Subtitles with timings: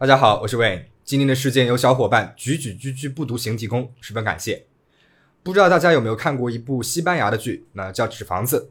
[0.00, 0.84] 大家好，我是 Wayne。
[1.04, 4.64] 今天的事件由小伙伴举举居居不独行提供，十分感谢。
[5.42, 8.70] 不知道大家有没有看过一部西班牙的剧，那叫《纸房子》。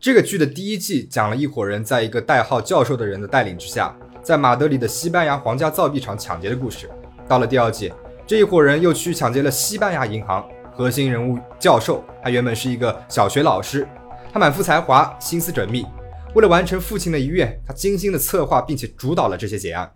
[0.00, 6.90] 这个剧的第一季讲了一伙人在一个代号教授的人的带领之下，在马德里的西班牙皇家造币厂抢劫的故事。
[7.28, 7.92] 到了第二季，
[8.26, 10.44] 这一伙人又去抢劫了西班牙银行。
[10.72, 13.86] 核心人物教授，他原本是一个小学老师，
[14.32, 15.86] 他满腹才华，心思缜密。
[16.34, 19.88] 为了完成父亲的遗愿，他精心的策划并且主导了这些劫案。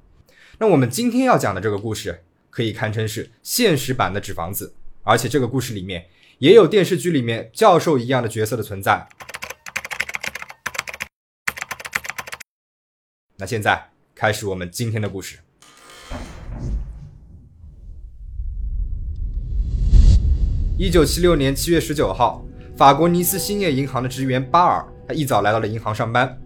[0.61, 6.07] 那我们今天要讲的这个故事，可以堪称是现实版的《纸房子》，而且这个故事里面
[6.39, 9.07] 也有电视剧里面教授一样的角色的存在。
[13.37, 15.39] 那现在开始我们今天的故事。
[20.77, 22.45] 一九七六年七月十九号，
[22.77, 26.37] 法国尼斯兴业银行的职员巴尔，他一早来到了银行上班。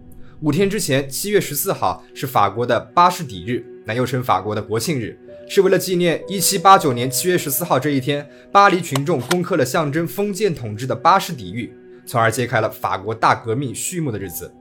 [0.40, 5.18] 五天之前，七月十四号是法国的巴士底日，那又称法国的国庆日，
[5.48, 11.72] 是为了纪念一七八九年七月十四号这一天，巴黎群众攻克了象征封建统治的巴士底狱，
[12.06, 14.52] 从而揭开了法国大革命序幕的日子。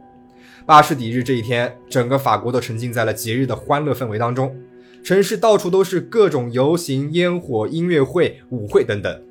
[0.65, 4.55] 巴士底日这一天，整个法国都沉浸在了节日的欢乐氛围当中，
[5.03, 9.21] 城市到处都是各种游行、烟火、音乐会、舞会等等。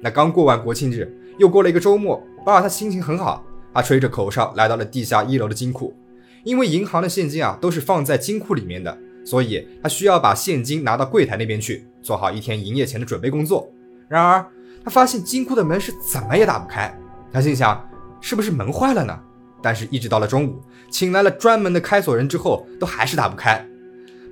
[0.00, 5.94] 那刚过完国庆日，又过了一个周末，巴尔他心情很好，他吹着口哨来到了地下一楼的金库，
[6.42, 13.70] 因为银行的现金啊都是放在金库里面的，所以他需要把现金拿到柜台那边去，做好一天营业前的准备工作。
[14.08, 14.44] 然而，
[14.84, 16.92] 他发现金库的门是怎么也打不开，
[17.32, 17.88] 他心想
[18.20, 19.18] 是不是门坏了呢？
[19.62, 23.64] 但是，一直到了中午，请来了专门的开锁人之后，都还是打不开。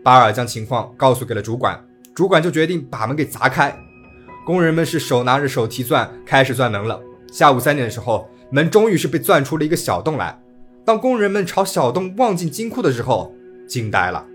[0.03, 1.79] 巴尔将情况告诉给了主管，
[2.15, 3.79] 主管就决定把门给砸开。
[4.47, 6.99] 工人们是手拿着手提钻开始钻门了。
[7.31, 10.41] 下午三点的时候，门终于是被钻出了一个小洞来。
[10.83, 13.35] 当工人们朝小洞望进金库的时候，
[13.69, 14.27] 惊呆了。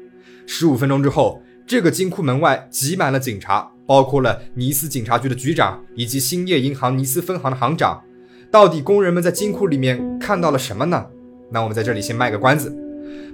[0.46, 8.04] 十五分钟之后，这个金库门外挤满了警察，包括了尼斯警察局的局长以及兴业银行尼斯分行的行长。
[8.52, 11.08] 到底工人们在金库里面看到了什么呢？
[11.50, 12.76] 那我们在这里先卖个关子，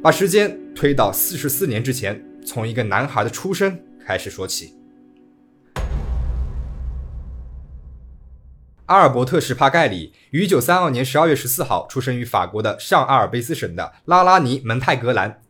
[0.02, 4.76] 把时间推到四十四年之前，从一个男孩的出生开始说起。
[8.86, 15.42] 阿尔伯特·史帕盖里于1932年12月14号出生于法国的上阿尔卑斯省的拉拉尼蒙泰格兰。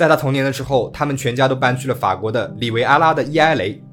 [0.00, 3.84] 在他童年的时候，他们全家都搬去了法国的里维埃拉的伊埃雷。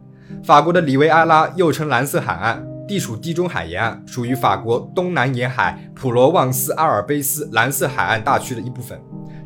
[0.42, 8.98] 法国的里维埃拉又称蓝色海岸，地处地中海沿岸，属于法国东南沿海普罗旺斯阿尔卑斯蓝色海岸大区的一部分。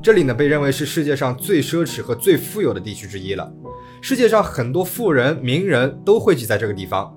[0.03, 3.51] 这里呢，被认为是世界上最奢侈和最富有的地区之一了。
[3.99, 7.11] 世界上很多富人、名人都汇集在这个地方。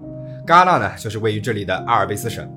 [0.47, 2.51] 戛纳呢，就是位于这里的阿尔卑斯省，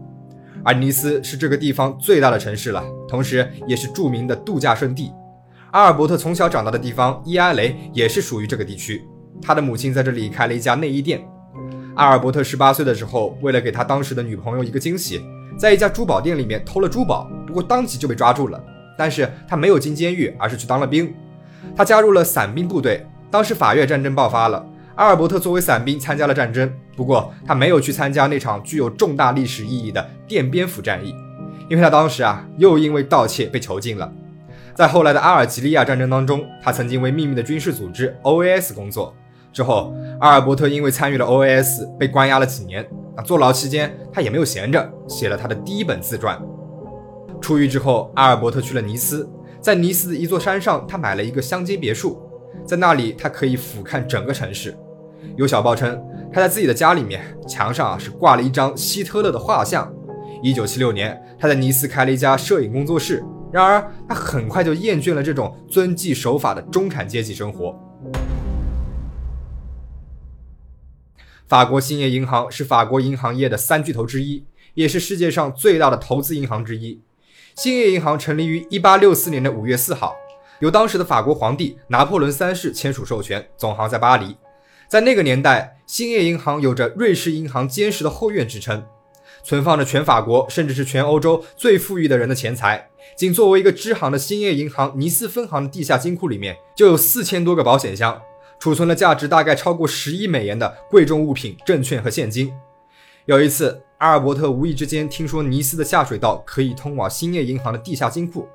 [0.64, 5.12] 而尼斯是这个地方最大的城市了，同时也是著名的度假胜地。
[5.78, 9.08] 阿尔伯特从小长大的地方伊埃雷也是属于这个地区，
[9.40, 11.24] 他的母亲在这里开了一家内衣店。
[11.94, 15.22] 阿尔伯特十八岁的时候，为了给他当时的女朋友一个惊喜，
[15.56, 18.60] 在一家珠宝店里面偷了珠宝，不过当即就被抓住了。
[18.98, 21.14] 但是他没有进监狱，而是去当了兵。
[21.76, 24.66] 他加入了伞兵部队，当时法越战争爆发了。
[24.96, 31.14] 阿尔伯特作为伞兵参加了战争，不过他没有去参加那场具有重大历史意义的奠边府战役，
[31.70, 34.12] 因为他当时啊又因为盗窃被囚禁了。
[34.78, 39.12] 在后来的阿尔及利亚战争当中，他曾经为秘密的军事组织 OAS 工作。
[39.52, 42.88] 之后，阿尔伯特因为参与了 OAS 被关押了几年。
[43.16, 46.40] 那坐牢期间，他也没有闲着，写了他的第一本自传。
[47.42, 49.28] 出狱之后，阿尔伯特去了尼斯，
[49.60, 52.22] 在尼斯的一座山上，他买了一个乡间别墅，
[52.64, 54.78] 在那里他可以俯瞰整个城市。
[55.38, 56.00] 有小报称，
[56.32, 59.92] 他在自己的家里面墙上啊是挂了一张希特勒的画像。
[60.44, 63.24] 一九七六年，他在尼斯开了一家摄影工作室。
[63.58, 67.76] 然而，他很快就厌倦了这种遵纪守法的中产阶级生活。
[71.48, 74.46] 法国兴业银行是法国银行业的三巨头之一，
[74.76, 77.02] 也是世界上最大的投资银行之一。
[77.56, 80.16] 兴业银行成立于一八六四年的五月四号，
[80.60, 84.38] 由当时的法国皇帝拿破仑三世签署授权，总行在巴黎。
[84.88, 88.86] 在那个年代，兴业银行有着“瑞士银行坚实的后院”之称，
[89.42, 92.90] 存放着全法国甚至是全欧洲最富裕的人的钱财。
[93.16, 98.22] 仅作为一个支行的兴业银行尼斯分行的地下金库里面，就有四千多个保险箱，
[98.60, 102.54] 储存了价值大概超过十亿美元的贵重物品、证券和现金。
[103.26, 108.48] 有一次，阿尔伯特无意之间听说尼斯的下水道可以通往兴业银行的地下金库，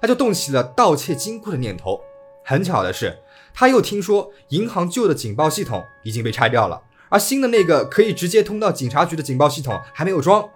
[0.00, 2.00] 他就动起了盗窃金库的念头。
[2.44, 3.18] 很巧的是。
[3.58, 6.78] 他又听说银行旧的警报系统已经被拆掉了，
[7.08, 10.46] 而新的那个可以直接通到警察局的警报系统还没有装。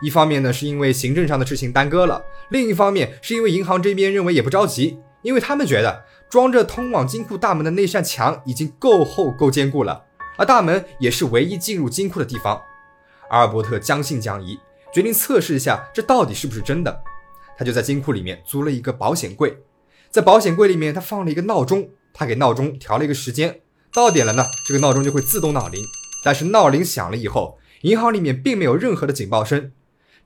[0.00, 10.04] 一方面呢，是因为行政上的事情耽搁了；另一方面，是因为银行这边认为也不着急，因为他们觉得装着通往金库大门的那扇墙已经够厚够坚固了，
[10.36, 12.60] 而大门也是唯一进入金库的地方。
[13.30, 14.58] 阿尔伯特将信将疑，
[14.92, 17.02] 决定测试一下这到底是不是真的。
[17.58, 19.58] 他就在金库里面租了一个保险柜，
[20.10, 23.60] 在保险柜里面他放了一个闹钟，他给闹钟调了一个时间，
[23.92, 25.82] 到点了呢，这个闹钟就会自动闹铃。
[26.24, 29.72] 但是闹铃响了以后，银行里面并没有任何的警报声。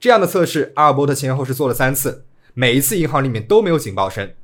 [0.03, 4.35] 这样的测试，阿尔伯特前后是做了三次，每一次银行里面都没有警报声，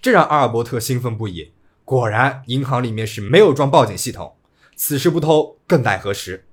[0.00, 1.50] 这让阿尔伯特兴奋不已。
[1.84, 4.36] 果然，银行里面是没有装报警系统。
[4.76, 6.44] 此时不偷，更待何时？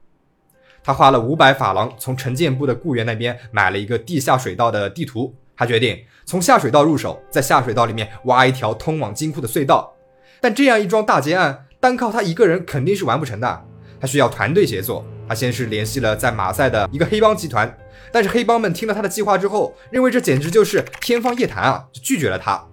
[0.84, 5.36] 他花了五百法郎从城建部的雇员那边买了一个地下水道的地图。
[5.56, 9.94] 他决定从下水道入手，在下水道里面挖一条通往金库的隧道。
[10.42, 13.66] 但这样一桩大劫案，单靠他一个人肯定是完不成的。
[14.02, 15.06] 他需要团队协作。
[15.28, 17.78] 他先是联系了在马赛的一个黑帮集团，
[18.12, 22.64] 但是黑帮们听了他的计划之后，认为这简直就是天方夜谭啊，就拒绝了他。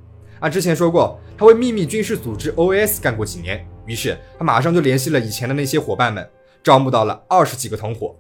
[0.41, 6.29] 啊，之前说过，他为秘密军事组织 OAS 干过几年，于是他马上就联系了以前的那些伙伴们，
[6.63, 8.15] 招募到了二十几个同伙。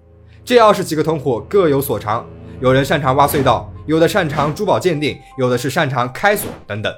[0.45, 2.29] 这二十几个同伙各有所长，
[2.61, 3.73] 有人擅长挖隧道。
[3.87, 6.95] 有的擅长珠宝鉴定，有的是擅长开锁等等。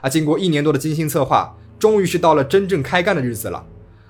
[0.00, 3.64] 啊，经过一年多的精心策划，终于是到了真正开干的日子了。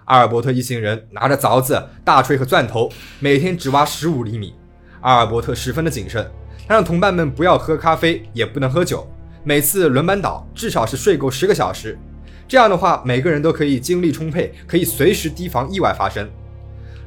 [0.07, 2.89] 阿尔伯特一行人拿着凿子、大锤和钻头，
[3.19, 4.55] 每天只挖十五厘米。
[5.01, 6.25] 阿尔伯特十分的谨慎，
[6.69, 9.07] 他让同伴们不要喝咖啡，也不能喝酒，
[9.43, 11.99] 每次轮班倒，至少是睡够十个小时。
[12.47, 16.31] 这样的话，每个人都可以精力充沛，可以随时提防意外发生。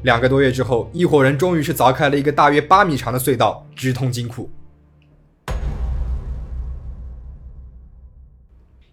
[0.04, 4.52] 两个多月之后，一伙人终于是凿开了一个大约八米长的隧道，直通金库。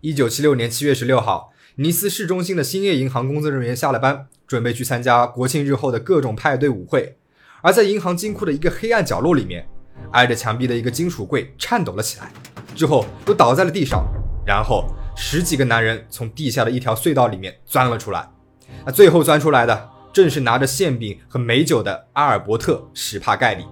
[0.01, 7.19] 一九七六年七月十六号，尼斯市中心的兴业银行工作人员下了班，准备去参加国庆日后的各种派对舞会。
[7.61, 9.69] 而在银行金库的一个黑暗角落里面，
[10.13, 12.33] 挨着墙壁的一个金属柜颤抖了起来，
[12.75, 14.07] 之后又倒在了地上。
[14.47, 18.27] 然后十几个男人从地下的一条隧道里面钻了出来。
[18.87, 23.67] 那最后钻出来的正是拿着馅饼和美酒的阿尔伯特·史帕盖里。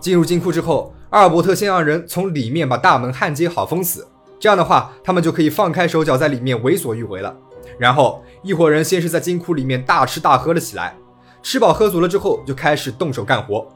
[0.00, 4.08] 进入金库之后，阿尔伯特先让人从里面把大门焊接好，封死。
[4.44, 7.34] 这样的话，他们就可以放开手脚在里面为所欲为了。
[7.78, 10.94] 然后，一伙人先是在金库里面大吃大喝了起来，
[11.42, 13.66] 吃饱喝足了之后，就开始动手干活。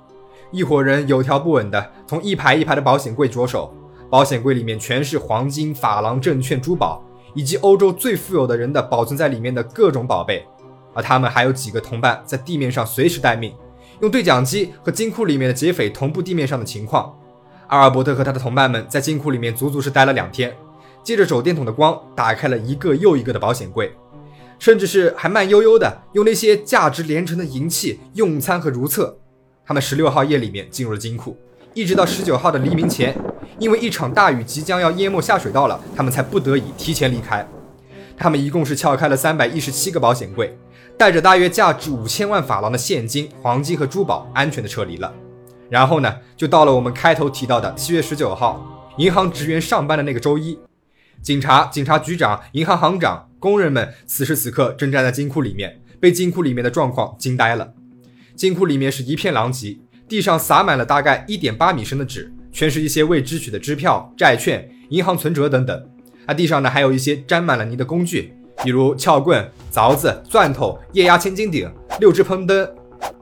[0.50, 3.72] 一伙人有条不紊的从一排一排的保险柜着手，
[4.10, 10.46] 保险柜里面全是黄金、法郎、证券、珠宝，以及欧洲最富有的人的保存在里面的各种宝贝。
[10.92, 13.54] 而他们还有几个同伴在地面上随时待命，
[14.00, 17.18] 用对讲机和金库里面的劫匪同步地面上的情况。
[17.68, 20.54] 阿尔伯特和他的同伴们在金库里面足足是待了两天，
[21.04, 23.94] 借着手电筒的光打开了一个又一个的保险柜，
[24.58, 29.18] 甚至是还慢悠悠的用那些价值连城的银器用餐和如厕。
[29.66, 31.36] 他们十六号夜里面进入了金库，
[31.74, 33.14] 一直到十九号的黎明前，
[33.58, 37.46] 因为一场大雨即将要淹没下水道了，他们才不得已提前离开。
[38.16, 40.58] 他们一共是撬开了三百一十七个保险柜，
[40.96, 45.12] 带着大约价值五千万法郎的现金、黄金和珠宝，安全的撤离了。
[45.70, 50.58] 然后呢，就到了我们开头提到的七月十九号，银行职员上班的那个周一。
[51.20, 57.74] 警察、警察局长、银行行长、工人们此时此刻正站在金库里面，被金库里面的状况惊呆了。
[58.34, 59.78] 金库里面是一片狼藉，
[60.08, 65.90] 地上撒满了大概一点八米深的纸，全是一些未支取的支票、债券、银行存折等等。
[66.24, 68.32] 啊，地上呢还有一些沾满了泥的工具，
[68.62, 71.68] 比如撬棍、凿子、钻头、液压千斤顶、
[71.98, 72.68] 六只喷灯。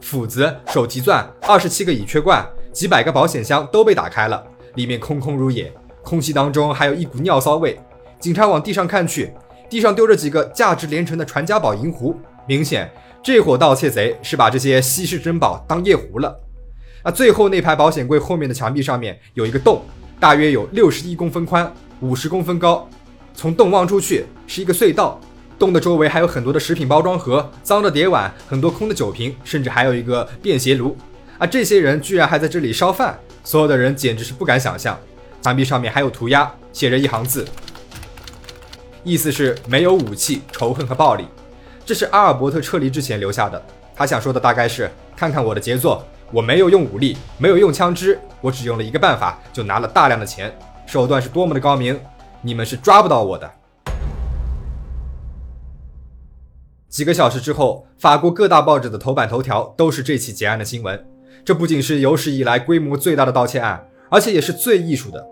[0.00, 7.78] 斧子、手提钻、二十七个乙炔罐、几百个保险箱都被打开了，里面空空如也，空气当中还有一股尿骚味。
[8.20, 9.32] 警察往地上看去，
[9.68, 12.90] 地上丢着几个价值连城的传家宝银壶，明显
[13.22, 16.34] 这伙盗窃贼是把这些稀世珍宝当夜壶了。
[17.04, 19.82] 那最后那排保险柜后面的墙壁上面有一个洞，
[20.18, 22.88] 大约有六十一公分宽，五十公分高，
[23.34, 25.20] 从洞望出去是一个隧道。
[25.58, 30.96] 洞的周围还有很多的食品包装盒、脏的碟碗、很多空的酒瓶，甚至还有一个便携炉。
[31.38, 34.98] 而这些人居然还在这里烧饭，所有的人简直是不敢想象。
[35.40, 37.46] 墙壁上面还有涂鸦，写着一行字，
[39.04, 41.24] 意思是没有武器、仇恨和暴力。
[41.84, 43.62] 这是阿尔伯特撤离之前留下的。
[43.94, 50.52] 他想说的大概是：看看我的杰作，我没有用武力，没有用枪支，我只用了一个办法，就拿了大量的钱，
[50.84, 51.98] 手段是多么的高明，
[52.42, 53.50] 你们是抓不到我的。
[56.88, 61.04] 几个小时之后，法国各大报纸的头版头条都是这起劫案的新闻。
[61.44, 65.26] 这不仅是有史以来规模最大的盗窃案，而且也是最艺术的。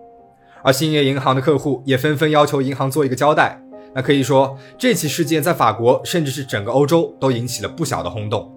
[0.63, 3.61] 而兴业银行的客户也纷纷要求银行做一个交代。
[3.95, 8.53] 那可以说，这起事件在法国，甚至是整个欧洲都引起了不小的轰动。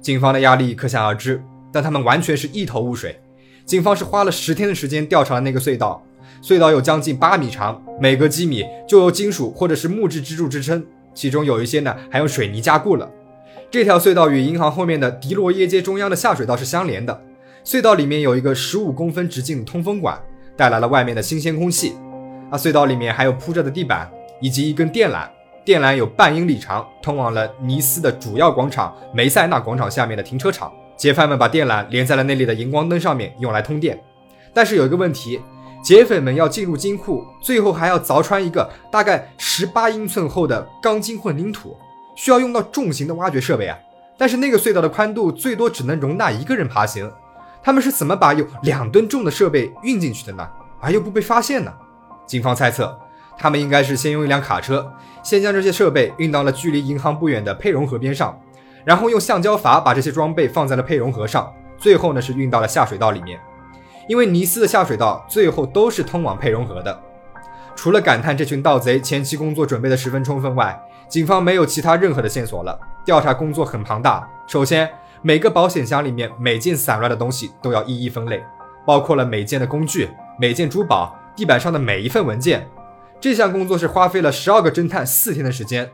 [0.00, 3.20] 警方的压力可想而知，但他们完全是一头雾水。
[3.64, 6.04] 警方是花了十天的时间调查了那个隧道，
[6.40, 10.86] 隧道有将近八米长，每隔几米就有金属或者是木质支柱支撑，
[11.16, 13.10] 其中有一些呢还用水泥加固了。
[13.68, 17.20] 这条隧道与银行后面的迪罗耶街中央的下水道是相连的。
[17.64, 20.16] 隧道里面有一个十五公分直径的通风管，
[20.56, 21.94] 带来了外面的新鲜空气。
[22.48, 24.08] 啊，隧道里面还有铺着的地板
[24.40, 25.28] 以及一根电缆，
[25.64, 30.72] 电缆有半英里长，通往了尼斯的主要广场梅塞纳广场下面的停车场。
[30.96, 34.00] 劫犯们把电缆连在了那里的荧光灯上面，用来通电。
[34.54, 35.40] 但是有一个问题，
[35.86, 41.76] 劫匪们要进入金库，最后还要凿穿一个大概十八英寸厚的钢筋混凝土，
[42.16, 43.78] 需要用到重型的挖掘设备啊。
[44.18, 47.08] 但是那个隧道的宽度最多只能容纳一个人爬行。
[47.62, 50.44] 他们是怎么把有两吨重的设备运进去的呢？
[50.80, 51.72] 而又不被发现呢？
[52.26, 52.98] 警方猜测，
[53.38, 58.36] 他们应该是先用一辆卡车，先将这些设备运到了距离银行不远的佩蓉河边上，
[58.84, 63.38] 然后用橡胶筏把这些装备放在了佩蓉河上，最后呢是运到了下水道里面。
[64.08, 67.02] 因为尼斯的下水道最后都是通往佩蓉河的。
[67.74, 72.78] 除了感叹这群盗贼前期工作准备的十分充分外，警方没有其他任何的线索了。
[73.04, 74.90] 调查工作很庞大，首先
[75.22, 78.42] 每个保险箱里面每件散乱的东西都要一一分类，
[78.86, 80.08] 包括了每件的工具、
[80.38, 81.16] 每件珠宝。
[81.36, 82.66] 地板上的每一份文件，
[83.20, 85.90] 这项工作是花费了十二个侦探四天的时间。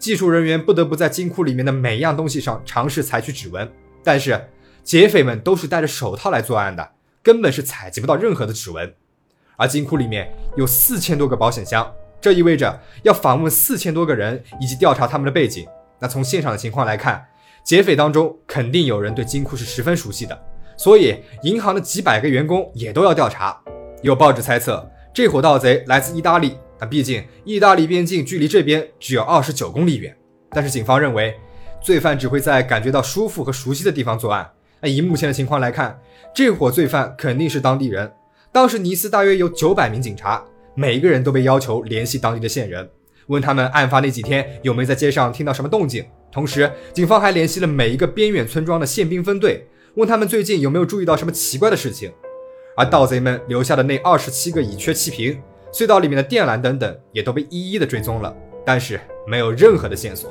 [0.00, 3.70] 技术人员不得不在金库里面的每样东西上尝试采取指纹，
[4.02, 4.48] 但是
[4.82, 6.90] 劫匪们都是戴着手套来作案的，
[7.24, 8.94] 根本是采集不到任何的指纹。
[9.56, 11.90] 而金库里面有四千多个保险箱，
[12.20, 15.66] 这意味着要访问四千多个人以及调查他们的背景。
[15.98, 17.24] 那从现场的情况来看，
[17.64, 20.38] 劫匪当中肯定有人对金库是十分熟悉的，
[20.76, 23.58] 所以银行的几百个员工也都要调查。
[24.02, 26.58] 有报纸猜测，这伙盗贼来自意大利。
[26.78, 30.14] 那毕竟意大利边境距离这边只有二十九公里远。
[30.50, 31.34] 但是警方认为，
[31.80, 34.50] 罪犯只会在感觉到舒服和熟悉的地方作案。
[34.84, 35.98] 那以目前的情况来看，
[36.34, 38.12] 这伙罪犯肯定是当地人。
[38.52, 42.86] 当时尼斯大约有九百名警察，每一个人都被要求联系当地的线人，
[43.28, 46.04] 问他们案发那几天有没有在街上听到什么动静。
[46.30, 52.12] 同时，警方还联系了每一个边远村庄的宪兵分队，问他们最近有没有注意到什么奇怪的事情。
[52.76, 55.40] 而盗贼们留下的那二十七个乙炔气瓶、
[55.72, 58.36] 隧道里面的电缆等等，也都被一一的追踪了，
[58.66, 60.30] 但是没有任何的线索。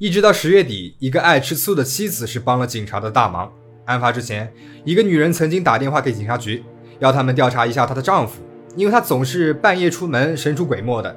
[0.00, 3.52] 一直到十月底，一个爱吃醋的妻子是帮了警察的大忙。
[3.84, 4.50] 案发之前，
[4.82, 6.64] 一个女人曾经打电话给警察局，
[7.00, 8.40] 要他们调查一下她的丈夫，
[8.76, 11.14] 因为她总是半夜出门，神出鬼没的。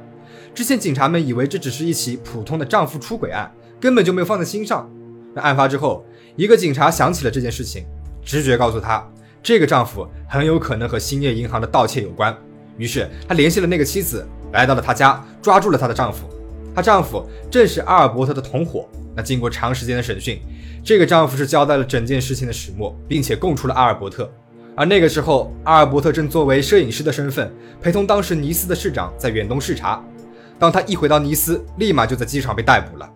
[0.53, 3.49] 之前警察们以为这只是一起普通的丈夫出轨案，
[3.79, 4.91] 根本就没有放在心上。
[5.33, 6.05] 那案发之后。
[6.35, 7.85] 一个警察想起了这件事情，
[8.21, 9.09] 直觉告诉他，
[9.41, 12.35] 这个丈夫很有可能和兴业银行的盗窃有关。
[12.77, 16.27] 于是他联系了那个妻子，来到了他家，抓住了她的丈夫。
[16.75, 18.87] 她丈夫正是阿尔伯特的同伙。
[19.15, 20.41] 那经过长时间的审讯，
[20.83, 24.27] 这个丈夫是交代了整件事情的始末，并且供出了阿尔伯特。
[24.75, 30.03] 而那个时候，阿尔伯特正作为摄影师的身份，陪同当时尼斯的市长在远东视察。
[30.57, 33.07] 当他一回到尼斯，立马就在机场被逮捕了。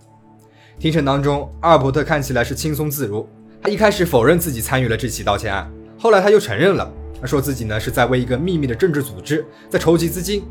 [0.78, 3.28] 庭审当中，阿尔伯特看起来是轻松自如。
[3.60, 6.88] 他一开始否认自己参与了这起盗窃案，后来他又承认了，
[7.20, 10.44] 他说自己呢是在为一个秘密的政治组织在筹集资金。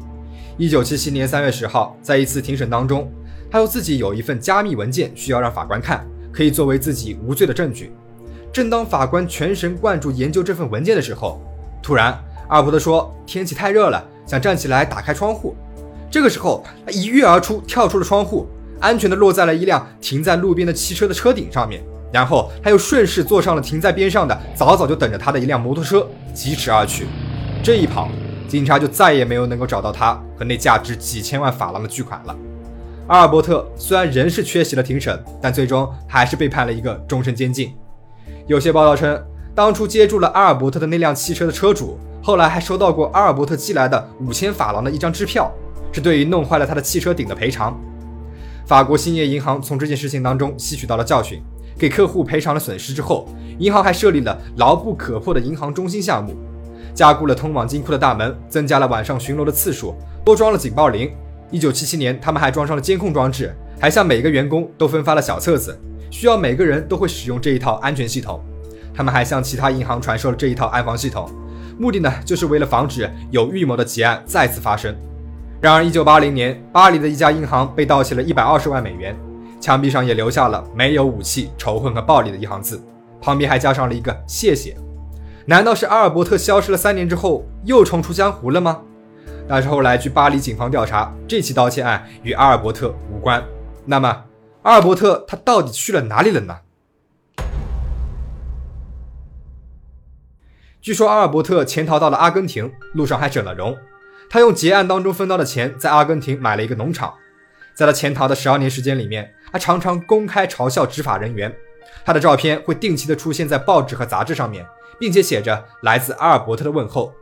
[0.59, 3.11] 一九七七年三月十号，在一次庭审当中，
[3.51, 7.93] 他说自己有一份加密文件需要让法官看，可以作为自己无罪的证据。
[8.53, 11.41] 正当法官全神贯注研究这份文件的时候，
[11.83, 12.13] 突然
[12.49, 15.55] 阿尔伯特说天气太热了，想站起来打开窗户。
[16.11, 18.47] 这个时候，他一跃而出，跳出了窗户。
[18.79, 27.07] 安全的落在了一辆停在路边的汽车的车顶上面，然后他又顺势坐上了停在边上的早早就等着他的一辆摩托车，疾驰而去。
[27.63, 28.11] 这一跑，
[28.49, 32.37] 警察就再也没有能够找到他和那价值几千万法郎的巨款了。
[33.09, 37.73] 阿尔伯特虽然仍是缺席了庭审，但最终还是被判了一个终身监禁。
[38.47, 39.21] 有些报道称，
[39.55, 45.53] 当初接住了阿尔伯特的那辆汽车的车主，后来还收到过阿尔伯特寄来的五千法郎的一张支票，
[45.93, 47.79] 是对于弄坏了他的汽车顶的赔偿。
[48.67, 51.41] 法国兴业银行从这件事情当中吸取到了教训，
[51.79, 56.35] 给客户赔偿了损失之后，银行还设立了牢不可破的银行中心项目，
[56.97, 61.13] 加固了通往金库的大门，增加了晚上巡逻的次数，多装了警报铃。
[61.51, 65.79] 一九七七年，他们还装上了监控装置，还向每个员工都分发了小册子，
[66.11, 68.43] 需要每个人都会使用这一套安全系统。
[68.95, 71.31] 他们还向其他银行传授了这一套安防系统，
[71.79, 74.97] 目的呢，就是为了防止有预谋的劫案再次发生。
[75.61, 79.15] 然而，一九八零年，巴黎的一家银行被盗窃了一百二十万美元，
[79.61, 82.83] 墙壁上也留下了“没有武器、仇恨和暴力”的一行字，
[83.21, 84.75] 旁边还加上了一个“谢谢”。
[85.49, 88.83] 难道是阿尔伯特消失了三年之后又重出江湖了吗？
[89.49, 93.41] 但是后来，据巴黎警方调查，这起盗窃案与阿尔伯特无关。
[93.85, 94.25] 那么，
[94.63, 96.59] 阿尔伯特他到底去了哪里了呢？
[100.81, 103.77] 据说阿尔伯特潜逃到了阿根廷，路上还整了容。
[104.29, 107.15] 他用结案当中分到的钱，在阿根廷买了一个农场。
[107.73, 111.55] 在他潜逃的十二年时间里面，他常常公开嘲笑执法人员。
[112.05, 114.67] 他的照片会定期的出现在报纸和杂志上面，
[114.99, 117.13] 并且写着来自阿尔伯特的问候。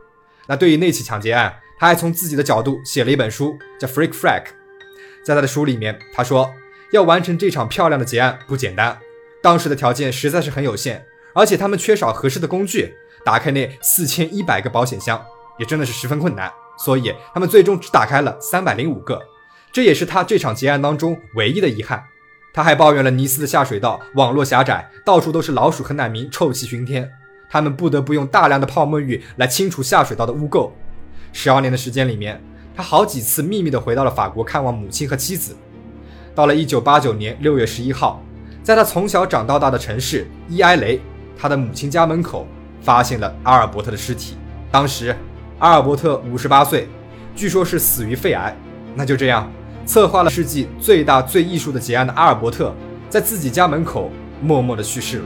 [0.47, 4.43] 那对于那起抢劫案，他还从自己的角度写了一本书，叫《Freak Frack》。
[5.23, 6.51] 在他的书里面，他说
[6.91, 8.99] 要完成这场漂亮的劫案不简单，
[9.41, 11.05] 当时的条件实在是很有限。
[11.33, 12.93] 而且他们缺少合适的工具，
[13.25, 15.21] 打开那四千一百个保险箱
[15.59, 19.21] 也真的是十分困难，所以他们最终只打开了三百零五个，
[19.73, 22.01] 这也是他这场劫案当中唯一的遗憾。
[22.55, 27.11] 他还抱怨了尼斯的下水道网络狭窄，到处都是老鼠和难民，臭气熏天，
[27.49, 30.71] 他们不得不用大量的泡沫浴来清除下水道的污垢。
[31.33, 32.41] 十二年的时间里面，
[32.73, 35.53] 他好几次秘密的回到了法国看望母亲和妻子。
[36.33, 38.23] 到了一九八九年六月十一号，
[38.63, 41.01] 在他从小长到大的城市伊埃雷。
[41.37, 42.47] 他的母亲家门口
[42.79, 44.37] 发现了阿尔伯特的尸体。
[44.71, 45.13] 当时，
[45.59, 46.87] 阿尔伯特五十八岁，
[47.35, 48.55] 据说是死于肺癌。
[48.95, 49.51] 那就这样，
[49.85, 52.73] 策划了世纪最大最艺术的劫案的阿尔伯特，
[53.09, 54.11] 在自己家门口
[54.41, 55.25] 默默的去世了。